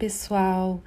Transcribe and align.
Pessoal. 0.00 0.82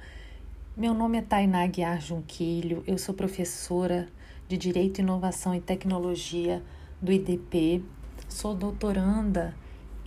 Meu 0.76 0.92
nome 0.92 1.18
é 1.18 1.22
Tainá 1.22 1.64
Guiar 1.68 2.00
Junquilho, 2.00 2.82
eu 2.84 2.98
sou 2.98 3.14
professora 3.14 4.08
de 4.48 4.58
Direito, 4.58 5.00
Inovação 5.00 5.54
e 5.54 5.60
Tecnologia 5.60 6.60
do 7.00 7.12
IDP, 7.12 7.80
sou 8.28 8.56
doutoranda 8.56 9.54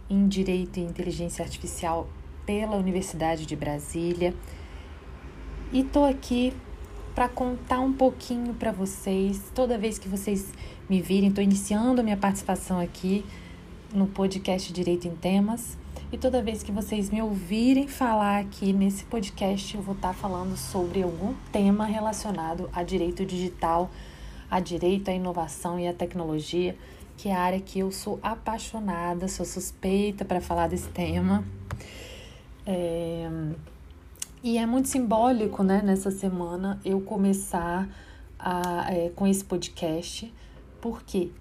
em 0.09 0.27
Direito 0.27 0.81
e 0.81 0.83
Inteligência 0.83 1.41
Artificial 1.41 2.09
pela 2.45 2.75
Universidade 2.75 3.45
de 3.45 3.55
Brasília 3.55 4.35
e 5.71 5.79
estou 5.79 6.03
aqui 6.03 6.51
para 7.15 7.29
contar 7.29 7.79
um 7.79 7.93
pouquinho 7.93 8.55
para 8.55 8.73
vocês. 8.73 9.41
Toda 9.55 9.77
vez 9.77 9.97
que 9.97 10.09
vocês 10.09 10.51
me 10.89 11.01
virem, 11.01 11.29
estou 11.29 11.41
iniciando 11.41 12.01
a 12.01 12.03
minha 12.03 12.17
participação 12.17 12.77
aqui 12.77 13.23
no 13.93 14.05
podcast 14.05 14.73
Direito 14.73 15.07
em 15.07 15.15
Temas 15.15 15.77
e 16.11 16.17
toda 16.17 16.41
vez 16.41 16.63
que 16.63 16.71
vocês 16.71 17.09
me 17.09 17.21
ouvirem 17.21 17.87
falar 17.87 18.39
aqui 18.39 18.71
nesse 18.71 19.03
podcast, 19.03 19.75
eu 19.75 19.81
vou 19.81 19.93
estar 19.93 20.13
falando 20.13 20.55
sobre 20.55 21.03
algum 21.03 21.33
tema 21.51 21.85
relacionado 21.85 22.69
a 22.71 22.81
direito 22.81 23.25
digital, 23.25 23.91
a 24.49 24.59
direito 24.61 25.09
à 25.09 25.13
inovação 25.13 25.77
e 25.77 25.87
à 25.87 25.93
tecnologia, 25.93 26.77
que 27.17 27.27
é 27.27 27.35
a 27.35 27.41
área 27.41 27.59
que 27.59 27.79
eu 27.79 27.91
sou 27.91 28.19
apaixonada, 28.23 29.27
sou 29.27 29.45
suspeita 29.45 30.23
para 30.23 30.39
falar 30.39 30.67
desse 30.67 30.87
tema. 30.89 31.43
É... 32.65 33.29
E 34.41 34.57
é 34.57 34.65
muito 34.65 34.87
simbólico, 34.87 35.61
né, 35.61 35.81
nessa 35.83 36.09
semana, 36.09 36.79
eu 36.85 37.01
começar 37.01 37.89
a, 38.39 38.93
é, 38.93 39.09
com 39.09 39.27
esse 39.27 39.43
podcast, 39.43 40.33
porque 40.79 41.31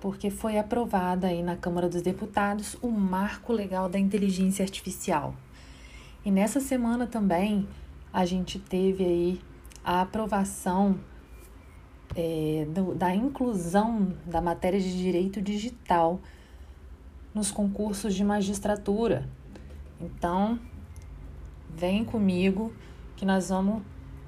porque 0.00 0.30
foi 0.30 0.58
aprovada 0.58 1.28
aí 1.28 1.42
na 1.42 1.56
Câmara 1.56 1.88
dos 1.88 2.02
Deputados 2.02 2.76
o 2.82 2.88
Marco 2.88 3.52
Legal 3.52 3.88
da 3.88 3.98
Inteligência 3.98 4.62
Artificial. 4.62 5.34
E 6.24 6.30
nessa 6.30 6.60
semana 6.60 7.06
também 7.06 7.66
a 8.12 8.24
gente 8.24 8.58
teve 8.58 9.04
aí 9.04 9.40
a 9.84 10.00
aprovação 10.00 10.98
é, 12.16 12.66
do, 12.68 12.94
da 12.94 13.14
inclusão 13.14 14.12
da 14.24 14.40
matéria 14.40 14.80
de 14.80 14.96
direito 14.96 15.42
digital 15.42 16.20
nos 17.34 17.50
concursos 17.50 18.14
de 18.14 18.22
magistratura. 18.22 19.28
Então, 20.00 20.58
vem 21.76 22.04
comigo 22.04 22.72
que 23.16 23.24
nós 23.24 23.48
vamos 23.48 23.82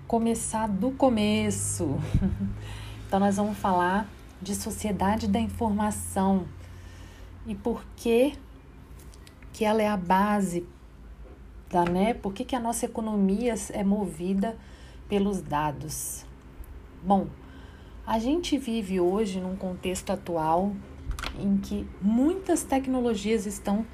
começar 0.07 0.67
do 0.67 0.91
começo. 0.91 1.99
então, 3.07 3.21
nós 3.21 3.37
vamos 3.37 3.57
falar 3.57 4.09
de 4.47 4.55
sociedade 4.55 5.27
da 5.27 5.41
informação 5.41 6.47
e 7.49 7.53
por 7.53 7.85
que 7.97 8.35
que 9.53 9.65
ela 9.65 9.83
é 9.83 9.89
a 9.89 9.97
base 9.97 10.65
da, 11.69 11.85
né? 11.85 12.15
Por 12.15 12.33
que, 12.33 12.45
que 12.45 12.55
a 12.55 12.61
nossa 12.61 12.85
economia 12.85 13.55
é 13.73 13.83
movida 13.83 14.57
pelos 15.09 15.43
dados? 15.43 16.25
Bom, 17.03 17.27
a 18.07 18.21
gente 18.21 18.57
vive 18.57 19.01
hoje 19.01 19.41
num 19.41 19.57
contexto 19.57 20.11
atual 20.11 20.73
em 21.41 21.57
que 21.57 21.85
muitas 22.01 22.63
tecnologias 22.63 23.47
estão 23.47 23.85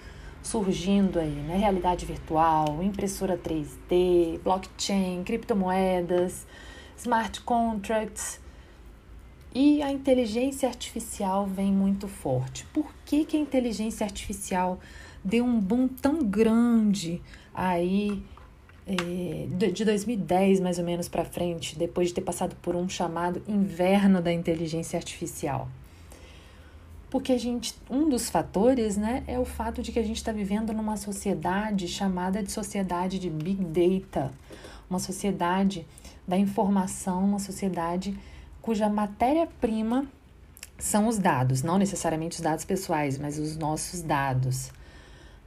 surgindo 0.42 1.19
aí, 1.19 1.30
né? 1.30 1.56
Realidade 1.56 2.05
virtual, 2.05 2.83
impressora 2.83 3.39
3D, 3.39 4.39
blockchain, 4.42 5.25
criptomoedas, 5.25 6.47
smart 6.98 7.41
contracts, 7.41 8.42
e 9.55 9.83
a 9.83 9.91
inteligência 9.92 10.68
artificial 10.68 11.46
vem 11.46 11.73
muito 11.73 12.08
forte. 12.08 12.64
Por 12.73 12.92
que, 13.05 13.24
que 13.24 13.36
a 13.36 13.40
inteligência 13.40 14.05
artificial 14.05 14.80
deu 15.23 15.45
um 15.45 15.61
boom 15.61 15.89
tão 15.89 16.23
grande 16.23 17.20
aí 17.55 18.23
é, 18.86 19.46
de 19.70 19.85
2010 19.85 20.61
mais 20.61 20.79
ou 20.79 20.85
menos 20.85 21.08
para 21.08 21.24
frente, 21.24 21.79
depois 21.79 22.08
de 22.08 22.14
ter 22.14 22.23
passado 22.23 22.57
por 22.63 22.74
um 22.74 22.89
chamado 22.89 23.42
inverno 23.46 24.23
da 24.23 24.33
inteligência 24.33 24.96
artificial? 24.96 25.69
Porque 27.11 27.30
a 27.33 27.39
gente, 27.39 27.74
um 27.90 28.08
dos 28.08 28.30
fatores, 28.30 28.96
né, 28.96 29.23
é 29.27 29.39
o 29.39 29.45
fato 29.45 29.83
de 29.83 29.92
que 29.92 29.98
a 29.98 30.02
gente 30.02 30.17
está 30.17 30.33
vivendo 30.33 30.73
numa 30.73 30.96
sociedade 30.96 31.86
chamada 31.86 32.42
de 32.42 32.51
sociedade 32.51 33.19
de 33.19 33.29
big 33.29 33.63
data, 33.63 34.30
uma 34.89 34.98
sociedade 34.98 35.86
da 36.27 36.39
informação, 36.39 37.23
uma 37.23 37.39
sociedade 37.39 38.19
cuja 38.62 38.89
matéria-prima 38.89 40.06
são 40.78 41.08
os 41.08 41.18
dados, 41.18 41.62
não 41.62 41.78
necessariamente 41.78 42.36
os 42.36 42.40
dados 42.40 42.64
pessoais, 42.64 43.18
mas 43.18 43.39
os 43.39 43.56
nossos 43.56 44.02
dados. 44.02 44.70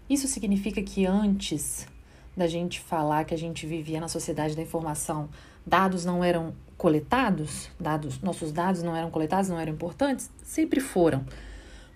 Isso 0.09 0.27
significa 0.27 0.83
que 0.83 1.05
antes 1.05 1.87
da 2.35 2.45
gente 2.45 2.79
falar 2.79 3.23
que 3.23 3.33
a 3.33 3.37
gente 3.37 3.65
vivia 3.65 3.99
na 3.99 4.09
sociedade 4.09 4.55
da 4.55 4.61
informação, 4.61 5.29
dados 5.65 6.03
não 6.03 6.23
eram 6.23 6.53
coletados, 6.77 7.69
dados, 7.79 8.21
nossos 8.21 8.51
dados 8.51 8.83
não 8.83 8.95
eram 8.95 9.09
coletados, 9.09 9.49
não 9.49 9.59
eram 9.59 9.73
importantes, 9.73 10.29
sempre 10.43 10.81
foram. 10.81 11.25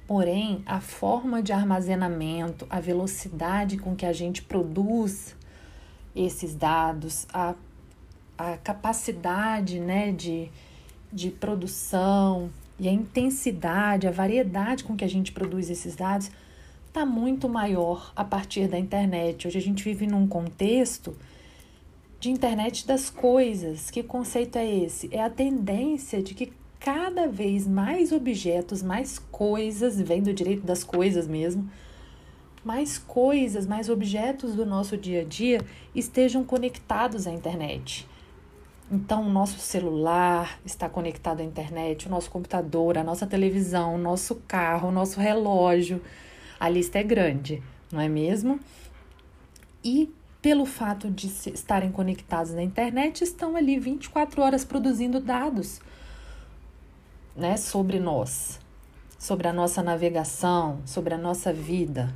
Porém, 0.08 0.64
a 0.66 0.80
forma 0.80 1.44
de 1.44 1.52
armazenamento, 1.52 2.66
a 2.70 2.80
velocidade 2.80 3.78
com 3.78 3.96
que 3.96 4.06
a 4.06 4.14
gente 4.14 4.42
produz 4.42 5.36
esses 6.16 6.56
dados, 6.56 7.28
a, 7.32 7.54
a 8.38 8.58
capacidade 8.58 9.80
né, 9.80 10.12
de, 10.12 10.50
de 11.12 11.30
produção 11.30 12.50
e 12.80 12.88
a 12.88 12.92
intensidade, 12.92 14.08
a 14.08 14.12
variedade 14.12 14.84
com 14.84 14.96
que 14.96 15.04
a 15.04 15.10
gente 15.10 15.32
produz 15.32 15.70
esses 15.70 15.96
dados 15.96 16.32
está 16.88 17.06
muito 17.06 17.48
maior 17.48 18.12
a 18.16 18.24
partir 18.24 18.68
da 18.68 18.78
internet. 18.78 19.48
Hoje 19.48 19.58
a 19.58 19.62
gente 19.62 19.84
vive 19.84 20.08
num 20.08 20.28
contexto 20.28 21.16
de 22.20 22.30
internet 22.30 22.86
das 22.86 23.10
coisas. 23.10 23.92
Que 23.92 24.04
conceito 24.04 24.58
é 24.58 24.68
esse? 24.68 25.10
É 25.12 25.22
a 25.22 25.30
tendência 25.30 26.22
de 26.22 26.34
que 26.34 26.52
cada 26.80 27.28
vez 27.28 27.68
mais 27.68 28.12
objetos, 28.12 28.82
mais 28.82 29.20
coisas, 29.20 30.00
vem 30.02 30.22
do 30.22 30.34
direito 30.34 30.66
das 30.66 30.84
coisas 30.84 31.28
mesmo, 31.28 31.70
mais 32.64 32.98
coisas, 32.98 33.68
mais 33.68 33.90
objetos 33.90 34.56
do 34.56 34.66
nosso 34.66 34.98
dia 34.98 35.22
a 35.22 35.26
dia 35.26 35.62
estejam 35.94 36.44
conectados 36.44 37.28
à 37.28 37.32
internet. 37.32 38.08
Então, 38.92 39.22
o 39.28 39.30
nosso 39.30 39.60
celular 39.60 40.60
está 40.66 40.90
conectado 40.90 41.42
à 41.42 41.44
internet, 41.44 42.08
o 42.08 42.10
nosso 42.10 42.32
computador, 42.32 42.98
a 42.98 43.04
nossa 43.04 43.28
televisão, 43.28 43.96
o 43.96 43.98
nosso 44.00 44.36
carro, 44.48 44.90
o 44.90 44.92
nosso 44.92 45.20
relógio. 45.20 46.02
A 46.60 46.68
lista 46.68 46.98
é 46.98 47.04
grande, 47.04 47.62
não 47.92 48.02
é 48.02 48.10
mesmo? 48.10 48.60
E 49.84 50.12
pelo 50.42 50.66
fato 50.66 51.12
de 51.12 51.28
estarem 51.28 51.92
conectados 51.92 52.54
na 52.54 52.64
internet, 52.64 53.24
estão 53.24 53.56
ali 53.56 53.78
24 53.78 54.42
horas 54.42 54.66
produzindo 54.66 55.20
dados 55.20 55.80
né, 57.36 57.58
sobre 57.58 58.00
nós, 58.00 58.60
sobre 59.18 59.48
a 59.48 59.54
nossa 59.54 59.84
navegação, 59.84 60.80
sobre 60.86 61.14
a 61.14 61.18
nossa 61.18 61.54
vida. 61.54 62.14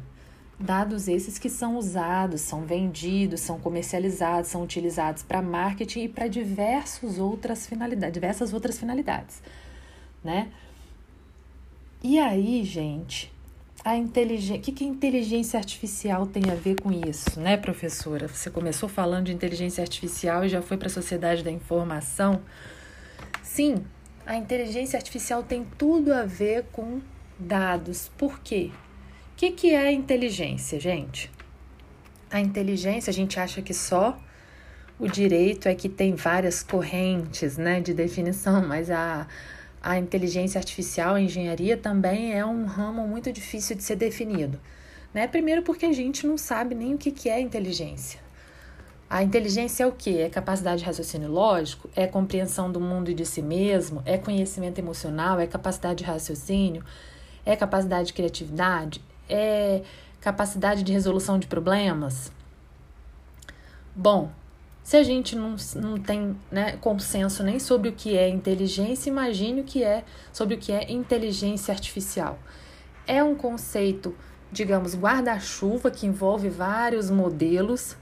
Dados 0.59 1.07
esses 1.07 1.37
que 1.39 1.49
são 1.49 1.77
usados, 1.77 2.41
são 2.41 2.61
vendidos, 2.65 3.41
são 3.41 3.59
comercializados, 3.59 4.49
são 4.49 4.63
utilizados 4.63 5.23
para 5.23 5.41
marketing 5.41 6.03
e 6.03 6.09
para 6.09 6.27
diversas 6.27 7.17
outras 7.17 7.65
finalidades, 7.65 8.13
diversas 8.13 8.53
outras 8.53 8.77
finalidades, 8.77 9.41
né? 10.23 10.51
E 12.03 12.19
aí, 12.19 12.63
gente, 12.63 13.33
a 13.83 13.97
inteligência, 13.97 14.57
o 14.57 14.61
que, 14.61 14.71
que 14.71 14.83
a 14.83 14.87
inteligência 14.87 15.57
artificial 15.57 16.25
tem 16.25 16.43
a 16.51 16.55
ver 16.55 16.79
com 16.79 16.91
isso, 16.91 17.39
né, 17.39 17.57
professora? 17.57 18.27
Você 18.27 18.49
começou 18.49 18.87
falando 18.87 19.25
de 19.25 19.33
inteligência 19.33 19.81
artificial 19.81 20.45
e 20.45 20.49
já 20.49 20.61
foi 20.61 20.77
para 20.77 20.87
a 20.87 20.91
sociedade 20.91 21.43
da 21.43 21.51
informação. 21.51 22.41
Sim, 23.41 23.83
a 24.25 24.37
inteligência 24.37 24.97
artificial 24.97 25.43
tem 25.43 25.65
tudo 25.77 26.13
a 26.13 26.23
ver 26.23 26.65
com 26.71 27.01
dados. 27.37 28.09
Por 28.17 28.39
quê? 28.39 28.71
O 29.33 29.35
que, 29.35 29.51
que 29.51 29.73
é 29.73 29.91
inteligência, 29.91 30.79
gente? 30.79 31.29
A 32.29 32.39
inteligência, 32.39 33.09
a 33.09 33.13
gente 33.13 33.39
acha 33.39 33.61
que 33.63 33.73
só 33.73 34.17
o 34.99 35.07
direito 35.07 35.67
é 35.67 35.73
que 35.73 35.89
tem 35.89 36.13
várias 36.13 36.61
correntes 36.61 37.57
né, 37.57 37.81
de 37.81 37.93
definição, 37.95 38.61
mas 38.65 38.91
a, 38.91 39.27
a 39.81 39.97
inteligência 39.97 40.59
artificial, 40.59 41.15
a 41.15 41.21
engenharia 41.21 41.75
também 41.75 42.33
é 42.33 42.45
um 42.45 42.65
ramo 42.65 43.07
muito 43.07 43.33
difícil 43.33 43.75
de 43.75 43.83
ser 43.83 43.95
definido. 43.95 44.61
Né? 45.11 45.27
Primeiro 45.27 45.63
porque 45.63 45.87
a 45.87 45.91
gente 45.91 46.27
não 46.27 46.37
sabe 46.37 46.75
nem 46.75 46.93
o 46.93 46.97
que, 46.97 47.11
que 47.11 47.27
é 47.27 47.41
inteligência. 47.41 48.19
A 49.09 49.23
inteligência 49.23 49.83
é 49.83 49.87
o 49.87 49.91
que? 49.91 50.21
É 50.21 50.29
capacidade 50.29 50.81
de 50.81 50.85
raciocínio 50.85 51.29
lógico? 51.29 51.89
É 51.95 52.05
compreensão 52.05 52.71
do 52.71 52.79
mundo 52.79 53.09
e 53.09 53.13
de 53.15 53.25
si 53.25 53.41
mesmo? 53.41 54.01
É 54.05 54.17
conhecimento 54.17 54.77
emocional? 54.77 55.39
É 55.39 55.47
capacidade 55.47 55.99
de 55.99 56.03
raciocínio? 56.03 56.83
É 57.45 57.55
capacidade 57.55 58.07
de 58.07 58.13
criatividade? 58.13 59.01
É 59.33 59.83
capacidade 60.21 60.83
de 60.83 60.93
resolução 60.93 61.39
de 61.39 61.47
problemas? 61.47 62.31
Bom, 63.95 64.31
se 64.83 64.97
a 64.97 65.03
gente 65.03 65.35
não, 65.35 65.55
não 65.75 65.97
tem 65.97 66.35
né, 66.51 66.77
consenso 66.77 67.43
nem 67.43 67.59
sobre 67.59 67.89
o 67.89 67.93
que 67.93 68.17
é 68.17 68.29
inteligência, 68.29 69.09
imagine 69.09 69.61
o 69.61 69.63
que 69.63 69.83
é 69.83 70.03
sobre 70.31 70.55
o 70.55 70.57
que 70.57 70.71
é 70.71 70.91
inteligência 70.91 71.73
artificial. 71.73 72.37
É 73.07 73.23
um 73.23 73.35
conceito, 73.35 74.15
digamos, 74.51 74.95
guarda-chuva 74.95 75.89
que 75.89 76.05
envolve 76.05 76.49
vários 76.49 77.09
modelos 77.09 77.97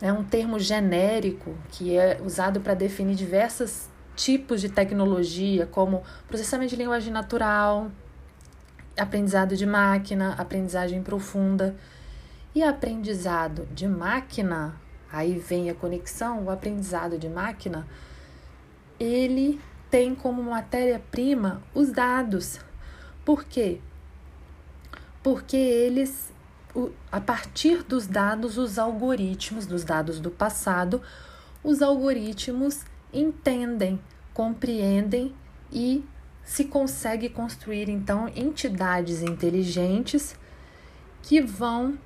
é 0.00 0.12
um 0.12 0.22
termo 0.22 0.58
genérico 0.58 1.54
que 1.70 1.96
é 1.96 2.20
usado 2.22 2.60
para 2.60 2.74
definir 2.74 3.14
diversos 3.14 3.88
tipos 4.14 4.60
de 4.60 4.68
tecnologia, 4.68 5.66
como 5.66 6.02
processamento 6.28 6.70
de 6.70 6.76
linguagem 6.76 7.12
natural, 7.12 7.90
aprendizado 8.98 9.56
de 9.56 9.66
máquina, 9.66 10.34
aprendizagem 10.34 11.02
profunda. 11.02 11.76
E 12.54 12.62
aprendizado 12.62 13.68
de 13.74 13.86
máquina, 13.86 14.74
aí 15.12 15.38
vem 15.38 15.68
a 15.68 15.74
conexão, 15.74 16.44
o 16.44 16.50
aprendizado 16.50 17.18
de 17.18 17.28
máquina, 17.28 17.86
ele 18.98 19.60
tem 19.90 20.14
como 20.14 20.42
matéria-prima 20.42 21.62
os 21.74 21.92
dados. 21.92 22.58
Por 23.24 23.44
quê? 23.44 23.80
Porque 25.22 25.56
eles 25.56 26.32
a 27.10 27.20
partir 27.20 27.82
dos 27.82 28.06
dados, 28.06 28.58
os 28.58 28.78
algoritmos, 28.78 29.66
dos 29.66 29.82
dados 29.82 30.20
do 30.20 30.30
passado, 30.30 31.00
os 31.64 31.80
algoritmos 31.80 32.84
entendem, 33.12 33.98
compreendem 34.34 35.34
e 35.72 36.04
se 36.46 36.64
consegue 36.64 37.28
construir 37.28 37.90
então 37.90 38.28
entidades 38.28 39.20
inteligentes 39.20 40.36
que 41.20 41.40
vão 41.40 41.98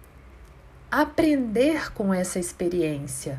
aprender 0.90 1.92
com 1.92 2.12
essa 2.12 2.38
experiência. 2.38 3.38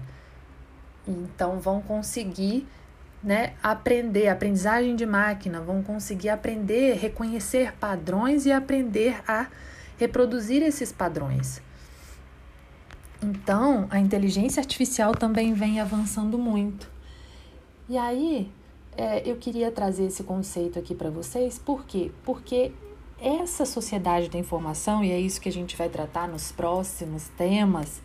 Então 1.08 1.60
vão 1.60 1.82
conseguir 1.82 2.68
né, 3.24 3.56
aprender, 3.64 4.28
aprendizagem 4.28 4.96
de 4.96 5.06
máquina, 5.06 5.60
vão 5.60 5.82
conseguir 5.82 6.30
aprender, 6.30 6.94
reconhecer 6.94 7.74
padrões 7.74 8.46
e 8.46 8.52
aprender 8.52 9.22
a 9.28 9.48
reproduzir 9.98 10.62
esses 10.62 10.92
padrões. 10.92 11.62
Então, 13.24 13.88
a 13.90 14.00
inteligência 14.00 14.60
artificial 14.60 15.14
também 15.14 15.54
vem 15.54 15.80
avançando 15.80 16.38
muito. 16.38 16.90
E 17.90 17.98
aí, 17.98 18.52
é, 18.98 19.30
eu 19.30 19.36
queria 19.38 19.72
trazer 19.72 20.06
esse 20.06 20.24
conceito 20.24 20.78
aqui 20.78 20.94
para 20.94 21.10
vocês, 21.10 21.58
por 21.58 21.86
quê? 21.86 22.12
Porque 22.24 22.72
essa 23.20 23.66
sociedade 23.66 24.30
da 24.30 24.38
informação, 24.38 25.04
e 25.04 25.12
é 25.12 25.20
isso 25.20 25.40
que 25.40 25.50
a 25.50 25.52
gente 25.52 25.78
vai 25.78 25.90
tratar 25.90 26.28
nos 26.28 26.52
próximos 26.52 27.28
temas, 27.38 28.02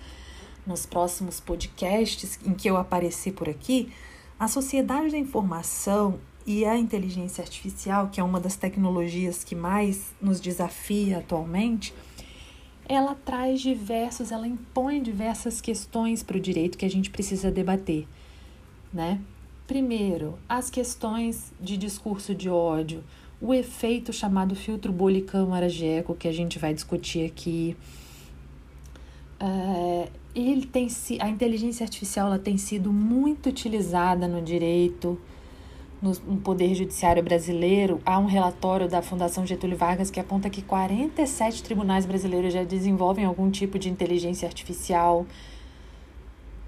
nos 0.67 0.85
próximos 0.85 1.41
podcasts 1.41 2.39
em 2.45 2.53
que 2.53 2.69
eu 2.69 2.77
apareci 2.77 3.33
por 3.33 3.49
aqui, 3.49 3.93
a 4.39 4.47
sociedade 4.47 5.13
da 5.13 5.19
informação 5.19 6.21
e 6.45 6.65
a 6.65 6.77
inteligência 6.77 7.43
artificial, 7.43 8.09
que 8.09 8.21
é 8.21 8.23
uma 8.23 8.39
das 8.39 8.57
tecnologias 8.57 9.43
que 9.43 9.55
mais 9.55 10.15
nos 10.21 10.41
desafia 10.41 11.19
atualmente, 11.19 11.95
ela 12.89 13.17
traz 13.17 13.61
diversos, 13.61 14.31
ela 14.31 14.47
impõe 14.47 15.03
diversas 15.03 15.61
questões 15.61 16.23
para 16.23 16.37
o 16.37 16.41
direito 16.41 16.79
que 16.79 16.85
a 16.85 16.91
gente 16.91 17.11
precisa 17.11 17.51
debater, 17.51 18.07
né? 18.93 19.21
Primeiro, 19.67 20.39
as 20.49 20.71
questões 20.71 21.53
de 21.61 21.77
discurso 21.77 22.35
de 22.35 22.49
ódio, 22.49 23.03
o 23.41 23.53
efeito 23.53 24.13
chamado 24.13 24.55
filtro 24.55 24.93
bolha 24.93 25.19
câmara 25.23 25.69
que 26.15 26.29
a 26.29 26.33
gente 26.33 26.59
vai 26.59 26.73
discutir 26.73 27.27
aqui. 27.27 27.77
É, 29.41 30.09
ele 30.35 30.67
tem 30.67 30.89
a 31.21 31.29
inteligência 31.29 31.85
artificial 31.85 32.29
ela 32.29 32.39
tem 32.39 32.57
sido 32.57 32.93
muito 32.93 33.49
utilizada 33.49 34.27
no 34.27 34.41
direito 34.41 35.19
no, 36.01 36.13
no, 36.27 36.37
Poder 36.41 36.75
Judiciário 36.75 37.23
brasileiro, 37.23 38.01
há 38.05 38.19
um 38.19 38.27
relatório 38.27 38.89
da 38.89 39.03
Fundação 39.03 39.47
Getúlio 39.47 39.77
Vargas 39.77 40.11
que 40.11 40.21
aponta 40.21 40.49
que 40.51 40.63
47 40.63 41.63
tribunais 41.63 42.07
brasileiros 42.07 42.53
já 42.53 42.65
desenvolvem 42.65 43.25
algum 43.25 43.51
tipo 43.51 43.79
de 43.79 43.89
inteligência 43.89 44.47
artificial, 44.47 45.27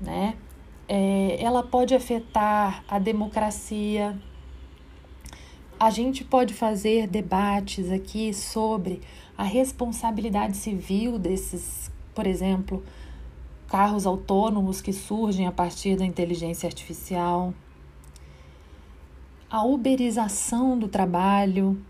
né? 0.00 0.34
É, 0.88 1.36
ela 1.40 1.62
pode 1.62 1.94
afetar 1.94 2.82
a 2.88 2.98
democracia. 2.98 4.18
A 5.78 5.90
gente 5.90 6.24
pode 6.24 6.54
fazer 6.54 7.06
debates 7.06 7.92
aqui 7.92 8.32
sobre 8.32 9.00
a 9.36 9.44
responsabilidade 9.44 10.56
civil 10.56 11.18
desses, 11.18 11.90
por 12.14 12.26
exemplo, 12.26 12.82
carros 13.68 14.06
autônomos 14.06 14.80
que 14.80 14.92
surgem 14.92 15.46
a 15.46 15.52
partir 15.52 15.96
da 15.96 16.04
inteligência 16.04 16.66
artificial 16.66 17.52
a 19.50 19.64
uberização 19.64 20.78
do 20.78 20.88
trabalho, 20.88 21.80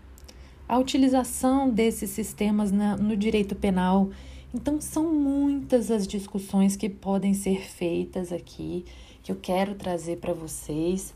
a 0.67 0.77
utilização 0.77 1.69
desses 1.69 2.09
sistemas 2.09 2.71
na, 2.71 2.95
no 2.95 3.17
direito 3.17 3.55
penal. 3.55 4.09
Então, 4.53 4.81
são 4.81 5.13
muitas 5.13 5.91
as 5.91 6.07
discussões 6.07 6.75
que 6.75 6.89
podem 6.89 7.33
ser 7.33 7.61
feitas 7.61 8.31
aqui, 8.31 8.83
que 9.21 9.31
eu 9.31 9.35
quero 9.35 9.75
trazer 9.75 10.17
para 10.17 10.33
vocês, 10.33 11.13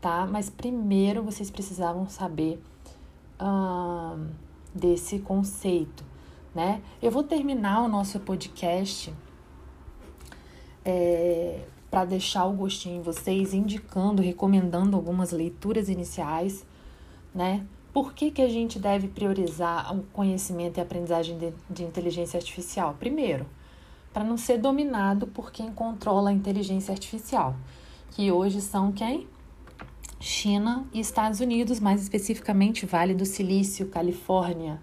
tá? 0.00 0.26
Mas 0.26 0.50
primeiro 0.50 1.22
vocês 1.22 1.50
precisavam 1.50 2.08
saber 2.08 2.60
desse 4.74 5.18
conceito, 5.20 6.04
né? 6.54 6.82
Eu 7.00 7.10
vou 7.10 7.22
terminar 7.22 7.82
o 7.82 7.88
nosso 7.88 8.18
podcast. 8.20 9.12
É, 10.84 11.64
para 11.90 12.04
deixar 12.04 12.44
o 12.44 12.52
gostinho 12.52 12.96
em 12.96 13.02
vocês, 13.02 13.54
indicando, 13.54 14.20
recomendando 14.20 14.96
algumas 14.96 15.30
leituras 15.30 15.88
iniciais, 15.88 16.66
né? 17.34 17.64
Por 17.96 18.12
que, 18.12 18.30
que 18.30 18.42
a 18.42 18.48
gente 18.50 18.78
deve 18.78 19.08
priorizar 19.08 19.96
o 19.96 20.02
conhecimento 20.12 20.76
e 20.76 20.82
aprendizagem 20.82 21.38
de, 21.38 21.54
de 21.70 21.82
inteligência 21.82 22.36
artificial? 22.36 22.94
Primeiro, 23.00 23.46
para 24.12 24.22
não 24.22 24.36
ser 24.36 24.58
dominado 24.58 25.26
por 25.28 25.50
quem 25.50 25.72
controla 25.72 26.28
a 26.28 26.32
inteligência 26.34 26.92
artificial, 26.92 27.56
que 28.10 28.30
hoje 28.30 28.60
são 28.60 28.92
quem? 28.92 29.26
China 30.20 30.86
e 30.92 31.00
Estados 31.00 31.40
Unidos, 31.40 31.80
mais 31.80 32.02
especificamente 32.02 32.84
Vale 32.84 33.14
do 33.14 33.24
Silício, 33.24 33.88
Califórnia, 33.88 34.78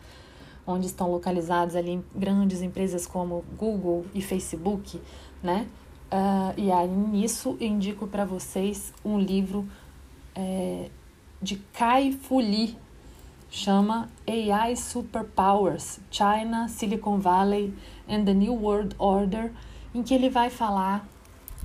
onde 0.66 0.88
estão 0.88 1.12
localizadas 1.12 1.76
ali 1.76 2.04
grandes 2.16 2.64
empresas 2.64 3.06
como 3.06 3.46
Google 3.56 4.08
e 4.12 4.24
Facebook, 4.24 5.00
né? 5.44 5.68
Uh, 6.12 6.60
e 6.60 6.72
aí, 6.72 6.88
nisso, 6.90 7.58
indico 7.62 8.08
para 8.08 8.26
vocês 8.26 8.92
um 9.06 9.20
livro 9.20 9.70
é, 10.34 10.90
de 11.40 11.58
Kai 11.74 12.12
Fu 12.14 12.40
Lee, 12.40 12.76
chama 13.54 14.10
AI 14.28 14.76
Superpowers, 14.76 16.00
China, 16.10 16.68
Silicon 16.68 17.20
Valley 17.20 17.72
and 18.10 18.26
the 18.26 18.34
New 18.34 18.56
World 18.56 18.96
Order, 18.98 19.54
em 19.94 20.02
que 20.02 20.12
ele 20.12 20.28
vai 20.28 20.50
falar 20.50 21.08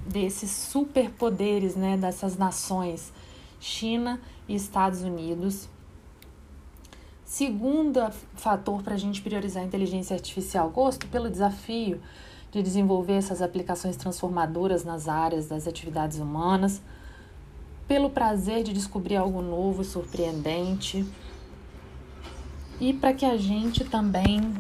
desses 0.06 0.50
superpoderes, 0.50 1.74
né, 1.74 1.96
dessas 1.96 2.36
nações, 2.36 3.10
China 3.58 4.20
e 4.46 4.54
Estados 4.54 5.00
Unidos. 5.00 5.66
Segundo 7.24 8.00
fator 8.34 8.82
para 8.82 8.92
a 8.92 8.98
gente 8.98 9.22
priorizar 9.22 9.62
a 9.62 9.66
inteligência 9.66 10.12
artificial, 10.12 10.68
gosto 10.68 11.06
pelo 11.06 11.30
desafio 11.30 12.02
de 12.52 12.62
desenvolver 12.62 13.14
essas 13.14 13.40
aplicações 13.40 13.96
transformadoras 13.96 14.84
nas 14.84 15.08
áreas 15.08 15.46
das 15.46 15.66
atividades 15.66 16.18
humanas, 16.18 16.82
pelo 17.86 18.10
prazer 18.10 18.62
de 18.62 18.74
descobrir 18.74 19.16
algo 19.16 19.40
novo 19.40 19.80
e 19.80 19.84
surpreendente, 19.86 21.06
e 22.80 22.92
para 22.92 23.12
que 23.12 23.24
a 23.24 23.36
gente 23.36 23.84
também, 23.84 24.54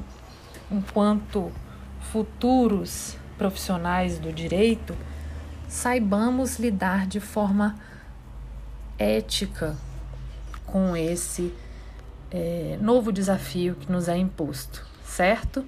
enquanto 0.70 1.52
futuros 2.00 3.16
profissionais 3.36 4.18
do 4.18 4.32
direito, 4.32 4.96
saibamos 5.68 6.58
lidar 6.58 7.06
de 7.06 7.20
forma 7.20 7.78
ética 8.98 9.76
com 10.66 10.96
esse 10.96 11.54
é, 12.30 12.78
novo 12.80 13.12
desafio 13.12 13.74
que 13.76 13.90
nos 13.90 14.08
é 14.08 14.16
imposto, 14.16 14.84
certo? 15.04 15.64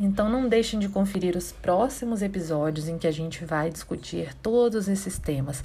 Então 0.00 0.28
não 0.28 0.48
deixem 0.48 0.78
de 0.78 0.88
conferir 0.88 1.36
os 1.36 1.52
próximos 1.52 2.22
episódios 2.22 2.88
em 2.88 2.96
que 2.96 3.06
a 3.06 3.10
gente 3.10 3.44
vai 3.44 3.68
discutir 3.68 4.32
todos 4.34 4.88
esses 4.88 5.18
temas. 5.18 5.60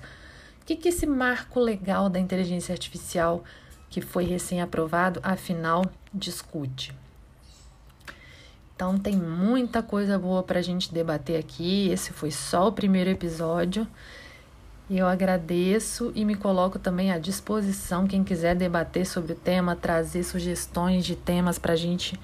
O 0.62 0.66
que, 0.66 0.76
que 0.76 0.90
esse 0.90 1.06
marco 1.06 1.60
legal 1.60 2.10
da 2.10 2.20
inteligência 2.20 2.74
artificial 2.74 3.44
que 3.94 4.02
foi 4.02 4.24
recém-aprovado, 4.24 5.20
afinal, 5.22 5.86
discute? 6.12 6.92
Então 8.76 8.98
tem 8.98 9.16
muita 9.16 9.84
coisa 9.84 10.18
boa 10.18 10.42
para 10.42 10.58
a 10.58 10.62
gente 10.64 10.92
debater 10.92 11.40
aqui. 11.40 11.92
Esse 11.92 12.12
foi 12.12 12.32
só 12.32 12.70
o 12.70 12.72
primeiro 12.72 13.12
episódio. 13.12 13.88
Eu 14.90 15.06
agradeço 15.06 16.12
e 16.16 16.26
me 16.26 16.34
coloco 16.34 16.80
também 16.80 17.12
à 17.12 17.20
disposição. 17.20 18.08
Quem 18.08 18.24
quiser 18.24 18.56
debater 18.56 19.06
sobre 19.06 19.34
o 19.34 19.36
tema, 19.36 19.76
trazer 19.76 20.24
sugestões 20.24 21.06
de 21.06 21.16
temas 21.16 21.60
para 21.60 21.74
a 21.74 21.78
gente 21.78 22.20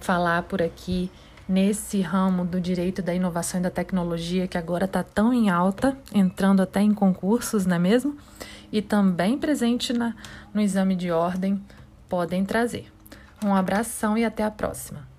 falar 0.00 0.42
por 0.42 0.60
aqui 0.60 1.08
nesse 1.48 2.00
ramo 2.00 2.44
do 2.44 2.60
direito 2.60 3.00
da 3.00 3.14
inovação 3.14 3.60
e 3.60 3.62
da 3.62 3.70
tecnologia 3.70 4.48
que 4.48 4.58
agora 4.58 4.86
está 4.86 5.04
tão 5.04 5.32
em 5.32 5.48
alta, 5.48 5.96
entrando 6.12 6.60
até 6.60 6.80
em 6.80 6.92
concursos, 6.92 7.66
não 7.66 7.76
é 7.76 7.78
mesmo? 7.78 8.16
E 8.72 8.82
também 8.82 9.38
presente 9.38 9.92
na, 9.92 10.14
no 10.52 10.60
exame 10.60 10.96
de 10.96 11.10
ordem, 11.10 11.62
podem 12.08 12.44
trazer. 12.44 12.92
Um 13.44 13.54
abração 13.54 14.16
e 14.16 14.24
até 14.24 14.42
a 14.42 14.50
próxima. 14.50 15.13